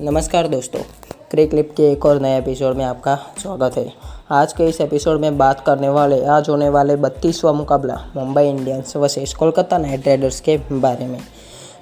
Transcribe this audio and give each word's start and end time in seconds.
नमस्कार 0.00 0.46
दोस्तों 0.48 0.80
क्रिक 1.30 1.48
क्लिप 1.50 1.72
के 1.76 1.90
एक 1.92 2.04
और 2.06 2.20
नए 2.20 2.36
एपिसोड 2.38 2.76
में 2.76 2.84
आपका 2.84 3.14
स्वागत 3.38 3.76
है। 3.76 3.92
आज 4.30 4.52
के 4.52 4.66
इस 4.66 4.80
एपिसोड 4.80 5.20
में 5.20 5.38
बात 5.38 5.60
करने 5.60 5.88
वाले, 5.88 6.20
आज 6.24 6.48
होने 6.48 6.68
वाले 6.68 6.96
बत्तीसवा 6.96 7.52
मुकाबला 7.52 7.96
Mumbai 8.16 8.44
Indians 8.48 8.96
versus 8.96 9.32
Kolkata 9.34 9.78
Knight 9.78 10.06
Riders 10.06 10.40
के 10.40 10.56
बारे 10.72 11.06
में। 11.06 11.18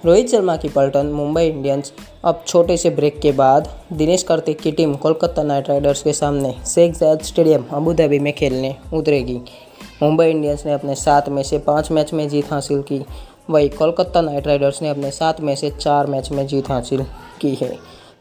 रोहित 0.05 0.31
शर्मा 0.31 0.57
की 0.57 0.69
पलटन 0.69 1.07
मुंबई 1.07 1.45
इंडियंस 1.45 1.93
अब 2.25 2.43
छोटे 2.47 2.77
से 2.77 2.91
ब्रेक 2.91 3.19
के 3.21 3.33
बाद 3.33 3.69
दिनेश 3.93 4.23
कार्तिक 4.23 4.61
की 4.61 4.73
टीम 4.73 4.95
कोलकाता 4.95 5.43
नाइट 5.43 5.69
राइडर्स 5.69 6.03
के 6.03 6.13
सामने 6.13 6.55
शेख 6.67 6.97
जायद 6.99 7.23
स्टेडियम 7.23 7.65
अबूधाबी 7.73 8.19
में 8.19 8.33
खेलने 8.33 8.75
उतरेगी। 8.95 9.41
मुंबई 10.03 10.31
इंडियंस 10.31 10.65
ने 10.67 10.73
अपने 10.73 10.95
सात 10.95 11.29
में 11.29 11.43
से 11.43 11.59
पाँच 11.59 11.91
मैच 11.91 12.13
में 12.13 12.29
जीत 12.29 12.53
हासिल 12.53 12.83
की, 12.83 13.05
वही 13.51 13.69
कोलकाता 13.69 14.21
नाइट 14.21 14.47
राइडर्स 14.47 14.83
ने 14.83 14.89
अपने 14.89 15.11
सात 15.11 15.41
में 15.41 15.55
से 15.57 15.71
चार 15.71 16.07
मैच 16.07 16.31
में 16.31 16.47
जीत 16.47 16.71
हासिल 16.71 17.05
की 17.41 17.55
है। 17.55 17.75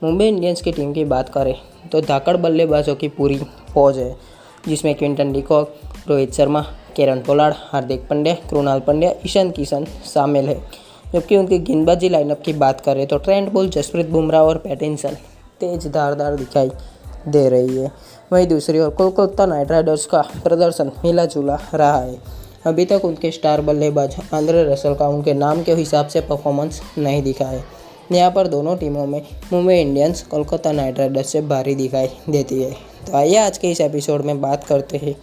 मुंबई 0.05 0.25
इंडियंस 0.27 0.61
की 0.61 0.71
टीम 0.71 0.91
की 0.93 1.03
बात 1.05 1.29
करें 1.29 1.55
तो 1.91 1.99
धाकड़ 2.01 2.35
बल्लेबाजों 2.37 2.95
की 2.95 3.07
पूरी 3.09 3.37
फौज 3.73 3.97
है, 3.97 4.15
जिसमें 4.67 4.93
Quinton 4.95 5.31
de Kock, 5.33 5.73
Rohit 6.07 6.33
Sharma, 6.33 6.61
Kieron 6.95 7.21
Pollard 7.21 7.55
Hardik 7.59 8.07
Pandya, 8.07 8.33
Krunal 8.49 8.79
Pandya, 8.79 9.13
Ishan 9.25 9.49
Kishan 9.51 9.85
शामिल 10.05 10.49
है। 10.49 10.59
जबकि 11.13 11.37
उनकी 11.37 11.57
गेंदबाजी 11.59 12.09
लाइनअप 12.09 12.41
की 12.41 12.53
बात 12.55 12.81
करें 12.81 13.05
तो 13.07 13.17
ट्रेंट 13.17 13.51
बोल, 13.51 13.69
जसप्रीत 13.69 14.09
बुमराह 14.09 14.41
और 14.41 14.57
पैटिनसन 14.57 15.17
तेज 15.59 15.87
धारदार 15.87 16.35
दिखाई 16.35 16.69
दे 17.27 17.47
रही 17.49 17.77
है। 17.77 17.91
वहीं 18.31 18.47
दूसरी 18.47 18.79
ओर 18.79 18.89
कोलकाता 18.91 19.45
नाइट 19.45 19.71
राइडर्स 19.71 20.05
का 20.05 20.21
प्रदर्शन 20.43 20.91
मिला 21.05 21.25
जुला 21.27 21.57
रहा 21.73 21.97
है। 21.97 22.17
अभी 22.65 22.85
तक 22.85 23.05
उनके 23.05 23.31
स्टार 23.31 23.61
बल्लेबाज 23.61 24.15
आंद्रे 24.33 24.63
रसल 24.63 24.93
का 24.93 25.07
उनके 25.07 25.33
नाम 25.35 25.63
के 25.63 25.73
हिसाब 25.73 26.07
से 26.07 26.21
परफॉर्मेंस 26.21 26.81
नहीं 26.97 27.23
दिखा 27.23 27.45
है। 27.45 27.63
यहाँ 28.11 28.31
पर 28.31 28.47
दोनों 28.47 28.75
टीमों 28.77 29.05
में 29.07 29.21
Mumbai 29.53 29.75
Indians, 29.75 30.21
Kolkata 30.21 30.71
Knight 30.71 30.99
Riders 30.99 31.29
से 31.29 31.41
भारी 31.43 31.75
दिखाई 31.75 32.07
देती 32.29 32.61
है। 32.63 32.71
तो 33.05 33.15
आइए 33.17 33.37
आज 33.37 33.57
के 33.57 33.71
इस 33.71 33.81
एपिसोड 33.81 34.21
में 34.21 34.41
बात 34.41 34.63
करते 34.63 34.97
हैं। 34.97 35.15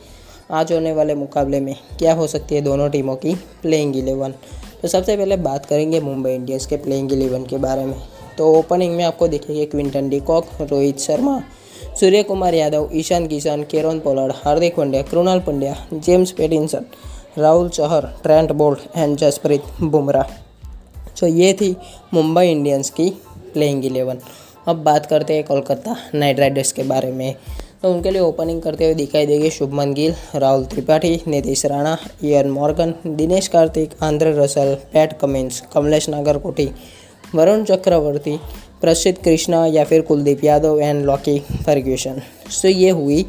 आज 0.51 0.73
होने 0.73 0.93
वाले 0.93 1.15
मुकाबले 1.15 1.61
में 1.61 1.75
क्या 1.99 2.15
हो 2.15 2.27
सकती 2.27 2.55
है 2.55 2.61
दोनों 2.63 2.89
टीमों 2.91 3.17
की 3.17 3.35
प्लेइंग 3.63 3.97
इलेवन 3.97 4.35
तो 4.83 4.89
सबसे 4.89 5.17
पहले 5.17 5.37
बात 5.39 5.67
करेंगे 5.67 6.01
मुंबई 6.01 6.31
इंडियंस 6.31 6.67
के 6.67 6.77
प्लेइंग 6.77 7.13
इलेवन 7.13 7.45
के 7.45 7.59
बारे 7.59 7.85
में। 7.85 7.97
तो 8.39 8.53
ओपनिंग 8.55 8.97
में 8.97 9.05
आपको 9.05 9.29
दिखेंगे 9.29 9.67
Quinton 9.67 10.09
de Kock, 10.09 10.47
Rohit 10.63 10.99
Sharma 10.99 11.43
Surya 12.01 12.23
Kumar 12.23 12.55
Yadav, 12.55 12.89
Ishan 12.93 13.27
Kishan, 13.27 13.63
Kieron 13.63 13.99
Pollard, 14.01 14.33
Hardik 14.37 14.77
Pandya, 14.77 15.03
Krunal 15.03 15.41
Pandya, 15.41 15.75
James 15.95 16.31
Pattinson, 16.33 16.85
Rahul 17.39 17.69
Chahar 17.69 18.07
Trent 18.23 18.53
Boult 18.53 18.97
and 18.97 19.17
Jasprit 19.17 19.63
Bumrah. 19.83 20.39
So 21.23 21.27
ये 21.29 21.53
थी 21.53 21.75
मुंबई 22.15 22.47
इंडियंस 22.49 22.89
की 22.91 23.09
प्लेइंग 23.53 23.85
इलेवन 23.85 24.19
अब 24.69 24.77
बात 24.85 25.05
करते 25.07 25.35
हैं 25.35 25.45
कोलकाता 25.45 25.95
नाइट 26.15 26.41
राइडर्स 26.41 26.73
के 26.73 26.83
बारे 26.83 27.11
में। 27.13 27.35
तो 27.83 27.93
उनके 27.93 28.11
लिए 28.11 28.21
ओपनिंग 28.21 28.63
करते 28.63 28.85
हुए 28.85 28.95
दिखाई 28.95 29.27
देगी 29.27 29.51
Shubman 29.51 29.93
Gill, 29.95 30.15
Rahul 30.35 30.65
Tripathi, 30.65 31.21
Nitish 31.27 31.65
Rana 31.67 31.97
Eoin 32.25 32.51
Morgan 32.51 32.95
Dinesh 33.07 33.49
Karthik 33.49 33.91
Andre 34.03 34.33
Russell 34.41 34.75
Pat 34.93 35.13
Cummins 35.21 35.63
Kamlesh 35.75 36.09
Nagarkoti, 36.09 36.69
Varun 37.35 37.65
Chakravarthy, 37.65 38.37
Prasidh 38.81 39.19
Krishna 39.19 39.65
या 39.69 39.85
फिर 39.85 40.03
Kuldeep 40.03 40.45
Yadav 40.45 40.81
and 40.81 41.05
Lockie 41.07 41.39
Ferguson 41.67 42.21
so 42.51 42.69
ये 42.69 42.91
हुई 42.91 43.23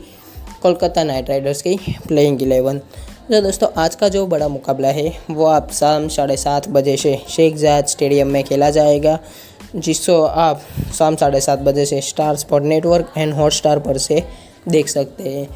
कोलकाता 0.63 1.03
नाइट 1.03 1.29
राइडर्स 1.29 1.61
की 1.61 1.77
प्लेइंग 2.07 2.41
इलेवन 2.41 2.81
तो 3.23 3.41
दोस्तों, 3.41 3.67
आज 3.77 3.95
का 3.95 4.09
जो 4.09 4.25
बड़ा 4.27 4.47
मुकाबला 4.47 4.87
है, 4.87 5.11
वो 5.31 5.45
आप 5.45 5.71
शाम 5.71 6.07
साढ़े 6.07 6.37
सात 6.37 6.67
बजे 6.69 6.97
से 6.97 7.21
शेख 7.29 7.55
जायद 7.55 7.85
स्टेडियम 7.85 8.27
में 8.27 8.43
खेला 8.43 8.69
जाएगा, 8.69 9.19
जिसको 9.75 10.23
आप 10.23 10.61
शाम 10.99 11.15
साढ़े 11.15 11.41
सात 11.41 11.59
बजे 11.59 11.85
से 11.85 12.01
Star 12.01 12.35
Sports 12.35 12.63
network 12.63 13.13
and 13.17 13.33
Hotstar 13.51 13.79
पर 13.79 13.97
से 13.97 14.23
देख 14.67 14.87
सकते 14.87 15.29
हैं। 15.29 15.47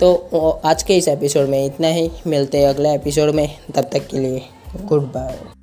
तो 0.00 0.60
आज 0.64 0.82
के 0.82 0.96
इस 0.96 1.08
एपिसोड 1.08 1.48
में 1.48 1.66
इतना 1.66 1.88
ही। 1.88 2.10
मिलते 2.26 2.58
हैं 2.58 2.68
अगले 2.68 2.94
एपिसोड 2.94 3.34
में। 3.34 3.54
तब 3.74 3.82
तक 3.82 4.06
के 4.06 4.18
लिए, 4.18 4.42
गुड 4.84 5.02
बाय। 5.02 5.57